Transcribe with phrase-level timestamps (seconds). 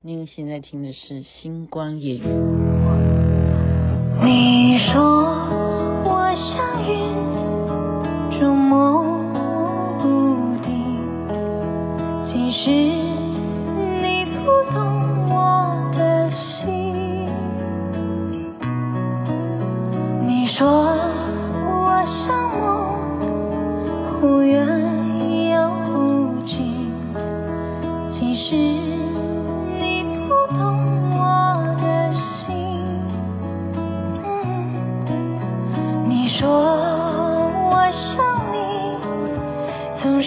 [0.00, 2.22] 您现在听的是《星光夜语》。
[4.24, 5.02] 你说
[6.04, 9.02] 我像云，捉摸
[9.98, 10.06] 不
[10.62, 10.70] 定，
[12.26, 12.97] 其实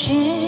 [0.07, 0.40] 总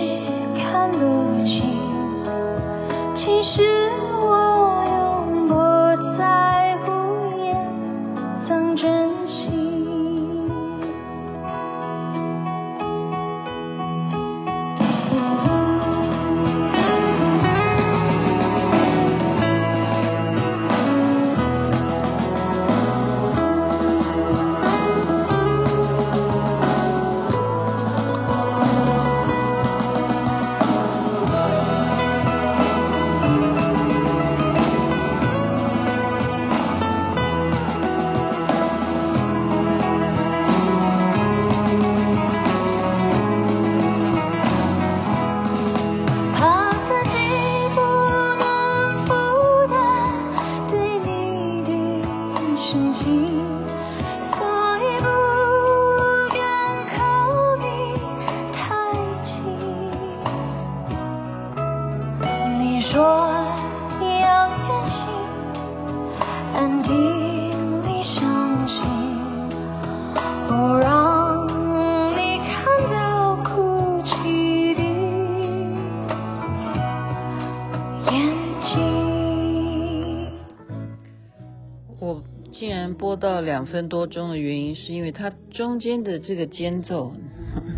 [83.64, 87.14] 两分多钟的原因，是因为它中间的这个间奏，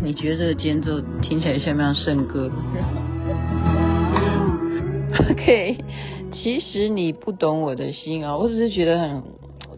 [0.02, 2.50] 你觉得这个间奏听起来像不像圣歌
[5.30, 5.78] ？OK，
[6.34, 9.22] 其实你不懂我的心啊，我只是觉得很，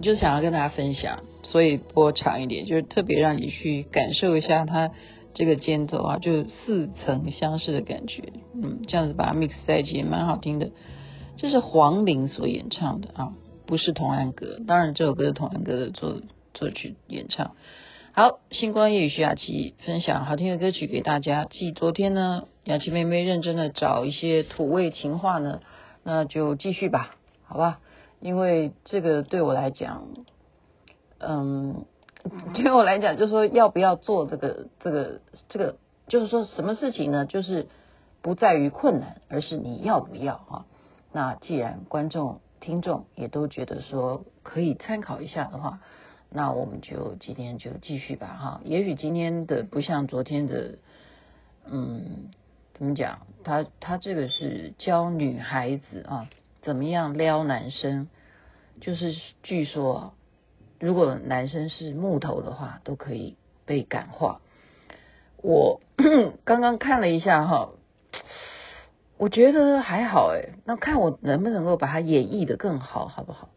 [0.01, 4.91] 就想要跟大家分享，所以播长一点，就是特别让你去感受一下它
[5.35, 8.23] 这个间奏啊，就似曾相识的感觉。
[8.55, 10.71] 嗯，这样子把它 mix 在一起也蛮好听的。
[11.37, 13.35] 这是黄龄所演唱的啊。
[13.69, 16.23] 不是童安格，当然这首歌是童安格的作
[16.55, 17.55] 作曲演唱。
[18.13, 21.47] 好，星光夜雨徐雅琪分享好听的歌曲给大家。
[21.51, 25.61] 继昨天呢，雅琪妹妹认真的找一些土味情话呢，
[26.03, 27.15] 那就继续吧，
[27.45, 27.81] 好吧？
[28.21, 30.09] 因为这个对我来讲，
[31.19, 31.85] 嗯，
[32.57, 35.21] 对我来讲，就是说要不要做这个这个
[35.51, 35.77] 这个，
[36.07, 37.27] 就是说什么事情呢？
[37.27, 37.67] 就是
[38.23, 40.65] 不在于困难，而是你要不要啊？
[41.13, 42.41] 那既然观众。
[42.61, 45.81] 听众也都觉得说可以参考一下的话，
[46.31, 48.61] 那我们就今天就继续吧哈。
[48.65, 50.79] 也许今天的不像昨天的，
[51.65, 52.31] 嗯，
[52.75, 53.27] 怎么讲？
[53.45, 56.29] 他他这个是教女孩子啊，
[56.63, 58.09] 怎么样撩男生？
[58.81, 60.13] 就是据说，
[60.79, 64.41] 如果男生是木头的话，都可以被感化。
[65.43, 65.81] 我
[66.45, 67.71] 刚刚看了一下哈。
[69.19, 73.51] 我觉得还好哎，那看我能不能够把它演绎得更好，好不好？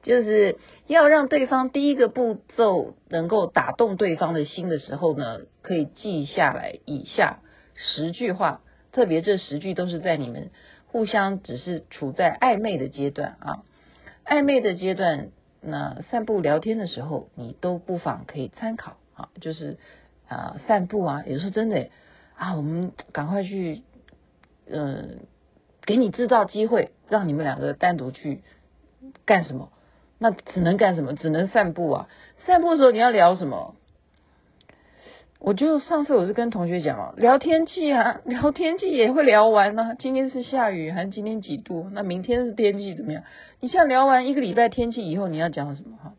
[0.03, 7.41] 就是要让对方第一个步骤能够打动对方的心的时候呢，可以记下来以下
[7.75, 8.61] 十句话，
[8.93, 10.51] 特别这十句都是在你们
[10.87, 13.63] 互相只是处在暧昧的阶段啊，
[14.25, 15.31] 暧昧的阶段，
[15.61, 19.77] 那散步聊天的时候，你都不妨可以参考啊，就是
[20.29, 21.89] 啊散步啊，有时候真的。
[22.43, 23.83] 啊，我们赶快去，
[24.69, 25.21] 嗯、
[25.87, 28.41] 给你制造机会，让你们两个单独去
[29.25, 29.69] 干什么？
[30.19, 31.15] 那只能干什么？
[31.15, 32.09] 只能散步啊！
[32.45, 33.77] 散步的时候你要聊什么？
[35.39, 41.91] 我就上次我是跟同学讲啊，聊天气啊，聊天气也会聊完呢、今天是下雨还是今天几度？
[41.93, 43.23] 那明天是天气怎么样？
[43.61, 46.15] 你像聊完一个礼拜天气以后，你要讲什么哈？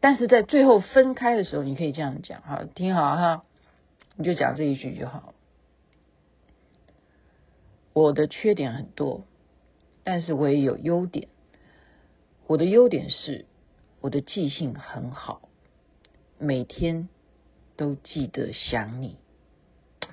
[0.00, 3.42] 但是在最后分开的时候，你可以这样讲哈，听好哈。
[4.18, 5.32] 你就讲这一句就好。
[7.92, 9.22] 我的缺点很多，
[10.02, 11.28] 但是我也有优点。
[12.48, 13.44] 我的优点是
[14.00, 15.48] 我的记性很好，
[16.38, 17.08] 每天
[17.76, 19.18] 都记得想你。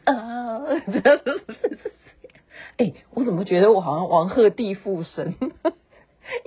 [0.03, 0.65] 啊，
[2.77, 5.33] 哎，我怎么觉得我好像王鹤棣附身？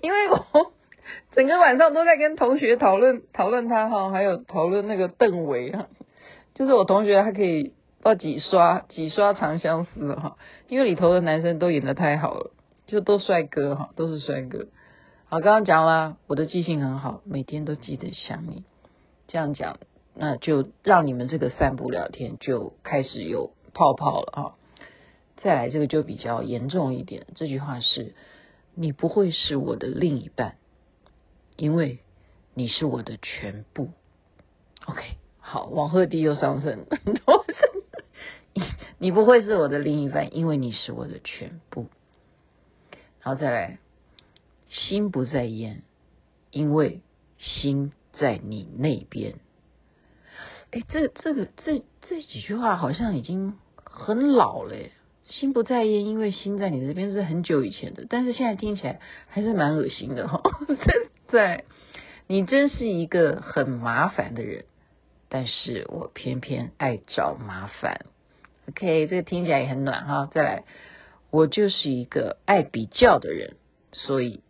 [0.02, 0.72] 因为我
[1.32, 5.88] 整个晚上都在跟同学讨论讨论他哈，还有讨论那个邓维啊。
[6.58, 12.50] 就是我同学，他可以不知不知道几刷几刷长相思哈，因为里头的男生都演得太好了，
[12.86, 14.66] 就都帅哥哈，都是帅哥。
[15.26, 18.64] 好，刚刚讲了，我的记性很好，每天都记得想你。
[19.28, 19.78] 这样讲，
[20.14, 24.54] 那就让你们这个散步聊天就开始有泡泡了哈。
[25.36, 28.16] 再来，这个就比较严重一点，这句话是：
[28.74, 30.56] 你不会是我的另一半，
[31.56, 32.00] 因为
[32.54, 33.90] 你是我的全部。
[34.86, 35.04] OK。
[35.50, 36.84] 好，王鹤棣又上升，
[38.98, 41.86] 你不会是我的另一半，因为你是我的全部。
[43.22, 43.78] 然后再来，
[44.68, 45.80] 心不在焉，
[46.50, 47.00] 因为
[47.38, 49.36] 心在你那边。
[50.70, 54.76] 哎，这这个这这几句话好像已经很老了。
[55.24, 60.42] 心不在焉，因为心在你这边是很久以前的，但是现在听起来还是蛮恶心的 哈。
[61.28, 61.64] 在，
[62.26, 64.66] 你真是一个很麻烦的人。
[65.28, 68.06] 但是我偏偏爱找麻烦
[68.68, 70.30] ，OK，这个听起来也很暖哈。
[70.32, 70.64] 再来，
[71.30, 73.56] 我就是一个爱比较的人，
[73.92, 74.40] 所以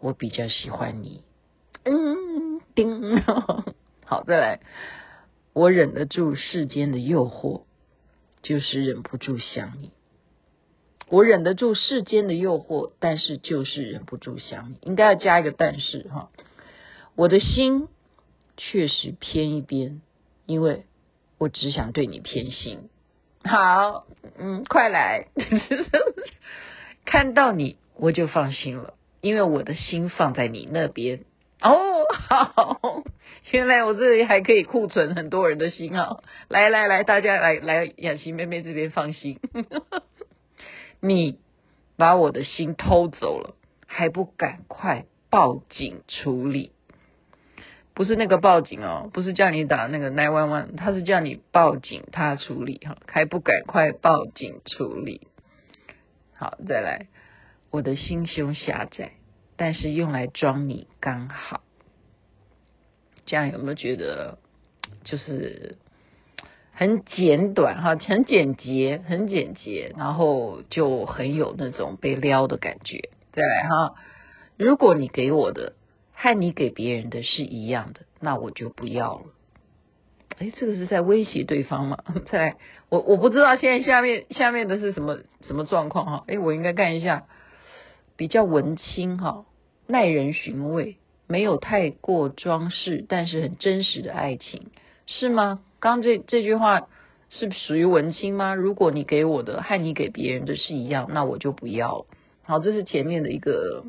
[0.00, 1.24] 我比较喜欢你。
[1.84, 3.20] 嗯，叮，
[4.06, 4.60] 好，再来，
[5.52, 7.62] 我忍得住世间的诱惑，
[8.42, 9.90] 就是忍不住想你。
[11.08, 14.76] 我忍得住世间的诱惑，但是就是忍不住想你。
[14.82, 16.30] 应该要加一个但是哈，
[17.16, 17.88] 我的心
[18.56, 20.00] 确实偏一边。
[20.48, 20.86] 因为
[21.36, 22.88] 我只想对你偏心，
[23.44, 24.06] 好，
[24.38, 25.26] 嗯，快来，
[27.04, 31.26] 看到你我就放心了，因为我的心放在你那边。
[31.60, 33.02] 哦，好，
[33.52, 36.22] 原来我这里还可以库存很多人的心啊！
[36.48, 39.38] 来来来，大家来来雅琪妹妹这边放心，
[41.00, 41.38] 你
[41.98, 43.54] 把我的心偷走了，
[43.86, 46.72] 还不赶快报警处理？
[47.98, 55.26] 不是那个报警哦，不是叫你打那个 nine one one，他是叫你报警，他处理哈，还不赶快报警处理？
[56.36, 57.08] 好，再来，
[57.72, 59.14] 我的心胸狭窄，
[59.56, 61.62] 但是用来装你刚好，
[63.26, 64.38] 这样有没有觉得
[65.02, 65.76] 就是
[66.70, 73.10] 很简短哈，很简洁，很简洁，然后就很有那种被撩的感觉。
[73.32, 73.96] 再来哈，
[74.56, 75.72] 如果你给我的。
[76.20, 79.26] 和你给别人的是一样的，那我就不要了。
[80.38, 82.02] 哎，这个是在威胁对方吗？
[82.26, 82.56] 在，
[82.88, 86.24] 我我不知道现在下面下面的是什么什么状况哈。
[86.26, 87.26] 哎，我应该看一下，
[88.16, 89.46] 比较文青哈，
[89.86, 90.96] 耐人寻味，
[91.28, 94.66] 没有太过装饰，但是很真实的爱情，
[95.06, 95.60] 是吗？
[95.78, 96.88] 刚这这句话
[97.30, 98.56] 是属于文青吗？
[98.56, 102.06] 如果你给我的和你给别人的是一样，那我就不要了。
[102.42, 103.84] 好，这是前面的一个。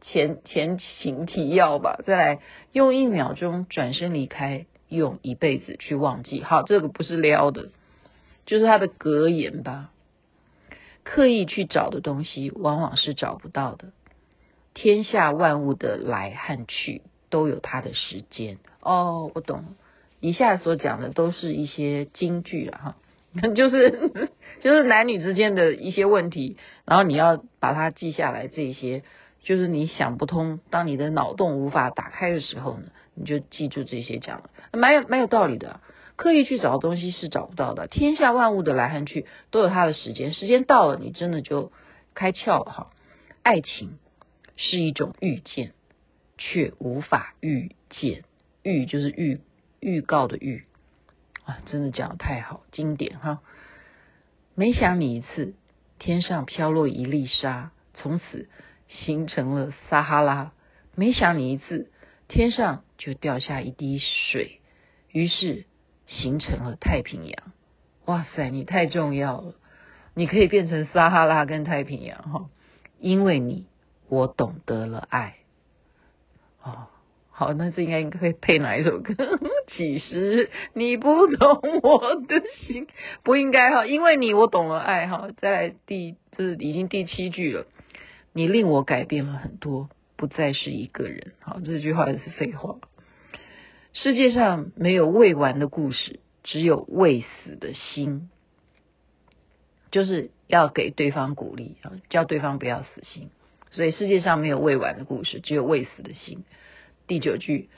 [0.00, 2.40] 前前情提要吧，再来
[2.72, 6.42] 用一秒钟转身离开，用一辈子去忘记。
[6.42, 7.70] 好，这个不是撩的，
[8.46, 9.90] 就是他的格言吧。
[11.04, 13.92] 刻意去找的东西，往往是找不到的。
[14.74, 18.58] 天下万物的来和去，都有它的时间。
[18.80, 19.64] 哦，我懂。
[20.20, 22.96] 以下所讲的都是一些金句了哈，
[23.56, 24.10] 就是
[24.62, 29.02] 就是男女之间的一些问题，然后你要把它记下来，这些。
[29.42, 35.80] 就是你想不通，当你的脑洞无法打开的时候呢，你就记住这些讲了，蛮有蛮有道理的。
[36.16, 41.70] 刻意去找东西是找不到的，天下万物的来和去都有它的时间，时间到了，你真的就
[42.12, 42.90] 开窍了哈。
[43.44, 43.98] 爱情
[44.56, 45.72] 是一种遇见，
[46.36, 48.24] 却无法预见。
[48.64, 49.40] 预就是预
[49.78, 50.64] 预告的预
[51.44, 53.38] 啊，真的讲的太好，经典哈。
[54.56, 55.54] 每想你一次，
[56.00, 58.48] 天上飘落一粒沙，从此。
[58.88, 60.52] 形成了撒哈拉，
[60.94, 61.90] 每想你一次，
[62.26, 64.60] 天上就掉下一滴水，
[65.12, 65.66] 于是
[66.06, 67.52] 形成了太平洋。
[68.06, 69.54] 哇塞，你太重要了，
[70.14, 72.46] 你可以变成撒哈拉跟太平洋哈，
[72.98, 73.66] 因为你，
[74.08, 75.36] 我懂得了爱。
[76.62, 76.88] 哦，
[77.30, 79.14] 好，那这应该应该配哪一首歌？
[79.68, 82.86] 其实你不懂我的心，
[83.22, 85.28] 不应该哈，因为你，我懂了爱哈。
[85.36, 87.66] 再来第，这已经第七句了。
[88.38, 91.32] 你令我改变了很多，不再是一个人。
[91.40, 92.76] 好，这句话也是废话。
[93.92, 98.30] 世界上没有未完的故事，只有未死的心。
[99.90, 103.30] 就是要给对方鼓励啊，叫对方不要死心。
[103.72, 106.44] 所以世界上没有未完的故事，只有未死的心。
[107.08, 107.68] 第九句，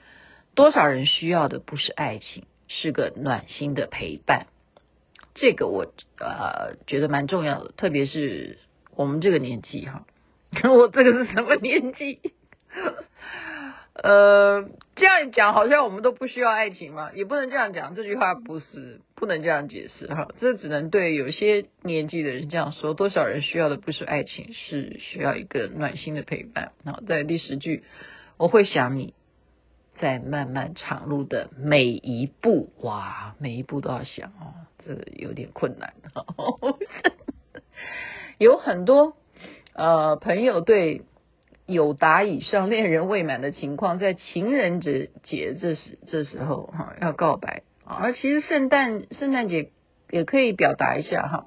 [0.55, 4.47] 多少人需要的不是爱情，是个暖心的陪伴。
[5.35, 8.59] 这个我呃觉得蛮重要的，特别是
[8.95, 10.05] 我们这个年纪哈。
[10.65, 12.21] 我这个是什么年纪？
[14.03, 14.65] 呃，
[14.97, 17.95] 这样讲好像我们都不需要爱情嘛，也不能这样讲。
[17.95, 22.95] 这句话不是不能这样解释哈，这只能对有些年纪的人这样说。
[22.95, 26.73] 多少人需要的不是爱情，是需要一个暖心的陪伴。
[26.85, 27.85] 好，在第十句，
[28.39, 29.13] 我会想你
[29.99, 34.55] 在漫漫长路的每一步，哇，每一步都要想哦，
[34.87, 35.93] 这有点困难。
[38.39, 39.15] 有很多
[39.75, 41.03] 呃朋友对。
[41.67, 49.71] 友达以上恋人未满的情况，在情人节节这时这时候哈要告白啊，而其实圣诞圣诞节
[50.11, 51.47] 也可以表达一下哈，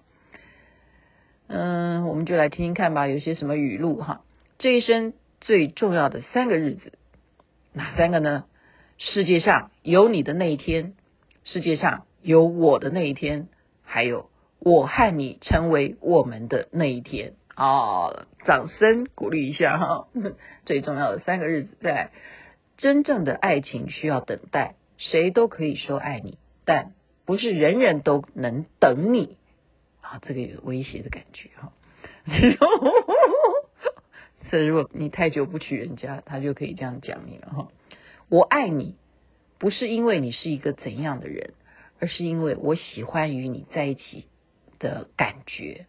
[1.47, 4.21] 嗯，我们就来听听看吧，有些什么语录哈。
[4.59, 5.11] 这一生
[5.41, 6.93] 最重要的三个日子，
[7.73, 8.45] 哪三个呢？
[8.97, 10.93] 世界上有你的那一天，
[11.43, 13.49] 世界上有我的那一天，
[13.83, 17.33] 还有我和你成为我们的那一天。
[17.55, 20.07] 哦，掌声鼓励一下哈！
[20.65, 22.11] 最重要的三个日子，在
[22.77, 26.93] 真正的爱情需要等待，谁都可以说爱你，但
[27.25, 29.37] 不是人人都能等你
[30.01, 30.19] 啊！
[30.23, 31.71] 这个有威胁的感觉哈。
[34.49, 37.67] 这如果你太久不娶人家，他就可以这样讲你了哈。
[38.29, 38.95] 我爱你，
[39.59, 41.53] 不是因为你是一个怎样的人，
[41.99, 44.27] 而是因为我喜欢与你在一起
[44.79, 45.85] 的感觉。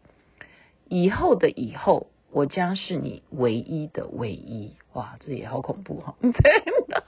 [0.88, 4.76] 以后的以后，我将是你唯一的唯一。
[4.92, 6.14] 哇，这也好恐怖哈！
[6.22, 6.32] 真
[6.88, 7.04] 的，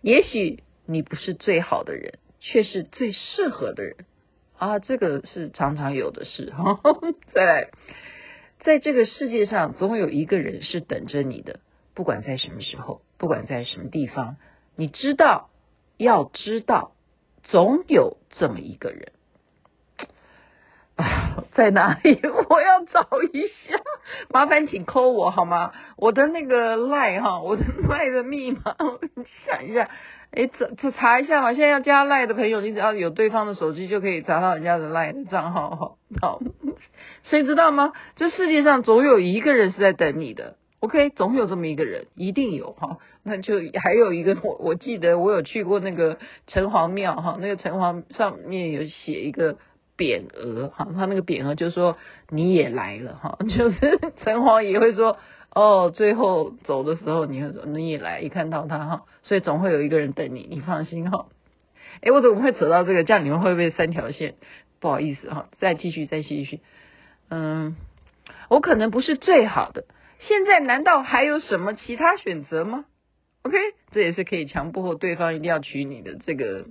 [0.00, 3.96] 也许你不是最好的人，却是最适合的人
[4.58, 4.78] 啊！
[4.80, 6.80] 这个是常常有的事哈。
[7.32, 7.70] 再来，
[8.60, 11.60] 在这个世界上，总有一个人是等着你的，
[11.94, 14.36] 不管在什么时候，不管在什么地方，
[14.74, 15.50] 你知道，
[15.98, 16.94] 要知道，
[17.44, 19.12] 总有这么一个人。
[21.54, 22.18] 在哪里？
[22.48, 23.78] 我要找一下，
[24.30, 25.72] 麻烦请扣我好吗？
[25.96, 28.74] 我的那个 line 哈，我的 line 的密码，
[29.14, 29.88] 你想一下，
[30.32, 31.52] 哎，这这查一下嘛。
[31.52, 35.92] 现在要加 line 的朋友，你只要有对方的手机，就可以查到人家的 line 的账号哈。
[36.20, 36.40] 好，
[37.24, 37.92] 谁知道吗？
[38.16, 40.56] 这世界上总有一个人是在等你的。
[40.80, 42.96] OK，总有这么一个人，一定有哈。
[43.22, 49.58] 那就还有一个，我我记得我有去过那个城隍庙哈，那个城隍上面有写一个。
[50.02, 51.96] 匾额哈，他那个匾额就说
[52.28, 55.16] 你也来了哈， 就是城隍爷会说
[55.54, 61.26] 哦，最后走的时候你会说你也来，一看到他哈，所以总会有一个人等你，你放心哈。
[62.00, 63.04] 哎，我怎么会扯到这个？
[63.04, 64.34] 这样你们会不会三条线？
[64.80, 66.60] 不好意思哈，再继续，再继续。
[67.30, 67.76] 嗯，
[68.48, 69.84] 我可能不是最好的，
[70.18, 72.84] 现在难道还有什么其他选择吗
[73.42, 73.56] ？OK，
[73.92, 76.64] 这也是可以强迫对方一定要娶你的这个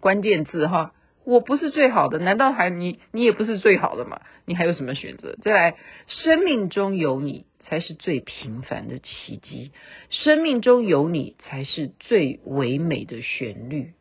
[0.00, 0.92] 关键字哈。
[1.24, 4.20] 我不是最好的，难道还你你也不是最好的吗？
[4.46, 5.36] 你还有什么选择？
[5.42, 9.72] 再来，生命中有你才是最平凡的奇迹，
[10.08, 13.92] 生命中有你才是最唯美的旋律。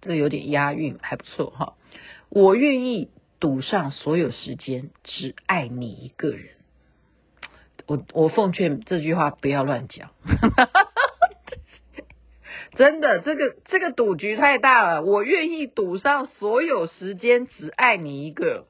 [0.00, 1.74] 这有点押韵，还不错哈。
[2.28, 6.50] 我愿意赌上所有时间，只爱你一个人。
[7.86, 10.10] 我我奉劝这句话不要乱讲。
[12.78, 18.68] 真的，这个这个赌局太大了，我愿意赌上所有时间，只爱你一个。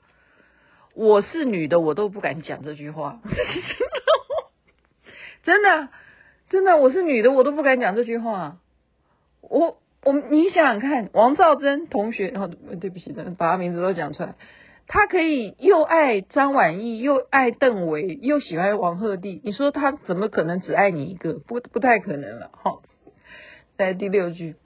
[0.95, 3.21] 我是女的，我都不敢讲这句话。
[5.45, 5.91] 真的，
[6.49, 8.57] 真的，我是女的，我都不敢讲这句话。
[9.43, 12.51] 我我，你想想看，王兆珍同学，哦，
[12.81, 14.37] 对不起，把他名字都讲出来，
[14.87, 21.35] 他可以又爱张晚意，又爱邓为，又喜欢王鹤棣，你说他怎么可能只爱你一个？
[21.35, 22.79] 不，不太可能了，哈。
[23.79, 24.57] 在第六句，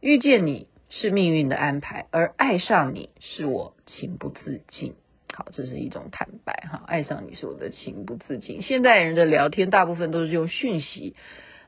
[0.00, 4.94] 遇见你是命运的安排，而爱上你是我情不自禁。
[5.34, 8.62] 好，这是一种坦白哈，爱上你是我的情不自禁。
[8.62, 11.14] 现代人的聊天大部分都是用讯息，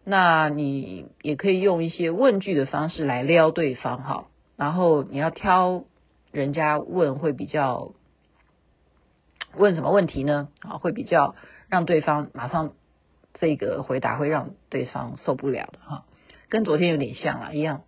[0.04, 4.28] 那你也可以用一些问句的方式来撩对方哈。
[4.56, 5.84] 然后你要挑
[6.32, 7.92] 人家问会比较
[9.54, 10.48] 问什么问题呢？
[10.60, 11.36] 啊，会比较
[11.68, 12.72] 让对方马上
[13.34, 16.04] 这个回答会让对方受不了的哈。
[16.48, 17.82] 跟昨天有点像啊，一样。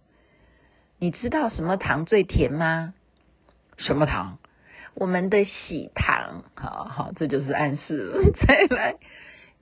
[0.99, 2.95] 你知道什么糖最甜吗？
[3.77, 4.39] 什么糖？
[4.95, 6.45] 我们的喜糖。
[6.55, 8.33] 好好，这就是暗示了。
[8.47, 8.97] 再来，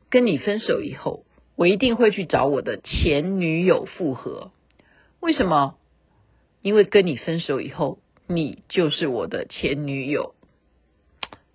[0.09, 1.25] 跟你分手以后，
[1.57, 4.51] 我一定会去找我的前女友复合。
[5.21, 5.77] 为什么？
[6.63, 10.35] 因为跟你分手以后，你就是我的前女友。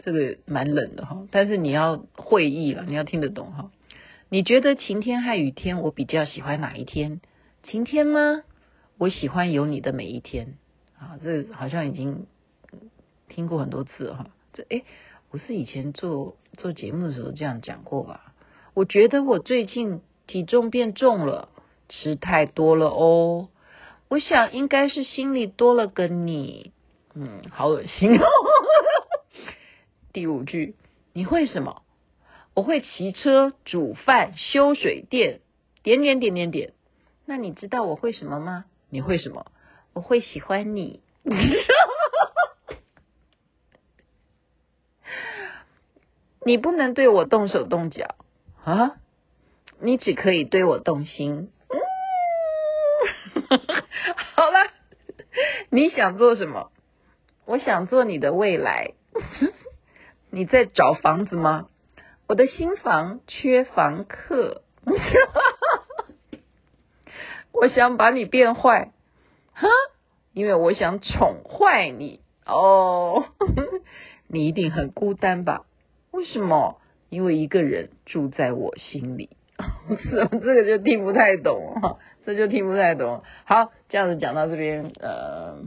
[0.04, 3.72] 这个蛮冷的哈，但是你要会意了，你要听得懂哈。
[4.30, 7.20] 你觉得晴天和雨天，我比较喜欢哪一天？
[7.64, 8.44] 晴天吗？
[8.98, 10.58] 我喜欢有你的每一天
[10.98, 11.18] 啊！
[11.24, 12.28] 这好像已经
[13.30, 14.28] 听过很多次了哈。
[14.54, 14.84] 这诶，
[15.32, 18.34] 我是以前做做节目的时候这样讲过吧？
[18.74, 21.50] 我觉得我最近体重变重了，
[21.90, 23.50] 吃太多了哦。
[24.08, 26.74] 我想应该是心里多了个你，
[27.16, 28.26] 嗯，好恶心哦。
[30.14, 30.76] 第五句，
[31.14, 31.84] 你会什么？
[32.54, 35.40] 我会骑车、煮饭、修水电，
[35.84, 36.74] 点点点点点。
[37.32, 38.66] 那你知道我会什么吗？
[38.90, 39.46] 你会什么？
[39.94, 41.02] 我会喜欢你。
[46.46, 48.16] 你不能对我动手动脚
[48.66, 48.98] 啊！
[49.80, 51.54] 你只可以对我动心。
[54.36, 54.70] 好了，
[55.70, 56.70] 你想做什么？
[57.46, 58.92] 我想做你的未来。
[60.32, 61.70] 你在找房子吗？
[62.28, 64.64] 我的新房缺房客。
[67.54, 68.92] 我想把你变坏，
[69.54, 69.68] 哈，
[70.34, 73.26] 因为我想宠坏你哦。
[74.28, 75.66] 你一定很孤单吧？
[76.12, 76.80] 为什么？
[77.10, 79.30] 因为一个人住在我心里。
[80.10, 80.40] 什么？
[80.40, 83.24] 这个就听不太懂哈，这就听不太懂。
[83.44, 85.58] 好，这样子讲到这边，呃，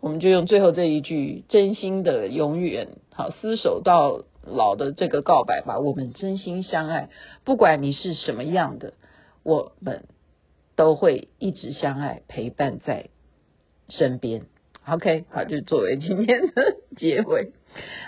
[0.00, 5.80] 我们就用最后这一句“真心的永远”，好，厮守到老的这个告白吧。
[5.80, 7.10] 我们真心相爱，
[7.44, 8.94] 不管你是什么样的，
[9.42, 10.04] 我们
[10.76, 13.06] 都会一直相爱，陪伴在
[13.88, 14.42] 身边。
[14.86, 17.52] OK，好，就作为今天的结尾。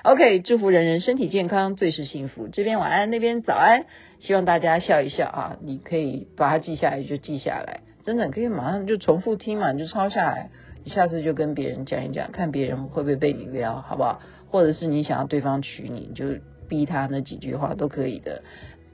[0.02, 2.48] OK，祝福人人身体健康，最是幸福。
[2.48, 3.86] 这边晚安，那边早安。
[4.18, 5.56] 希望大家笑一笑啊！
[5.62, 7.80] 你可以把它记下来，就记下来。
[8.04, 10.50] 真的可以马上就重复听嘛，你就抄下来。
[10.84, 14.20] 你下次就跟别人讲一讲，看别人会不会被你撩，好不好？
[14.50, 18.42] 或者是你想要对方娶你，你就逼他那几句话都可以的。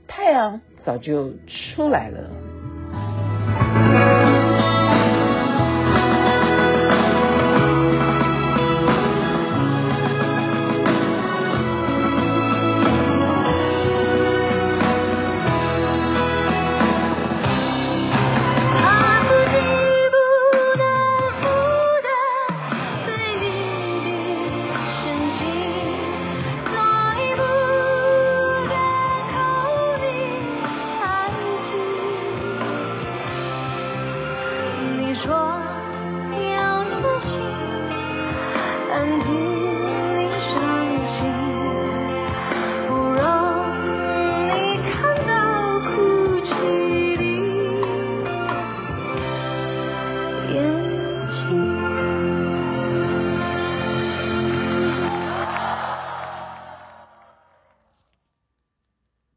[0.06, 1.32] 太阳早就
[1.74, 2.59] 出来了。